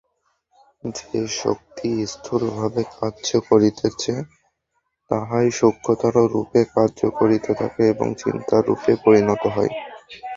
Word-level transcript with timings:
যে-শক্তি 0.97 1.89
স্থূলভাবে 2.13 2.81
কার্য 2.93 3.27
করিতেছে, 3.49 4.13
তাহাই 5.11 5.47
সূক্ষ্মতররূপে 5.59 6.61
কার্য 6.75 6.99
করিতে 7.19 7.51
থাকে 7.61 7.83
এবং 7.93 8.07
চিন্তারূপে 8.21 8.91
পরিণত 9.03 9.43
হয়। 9.55 9.71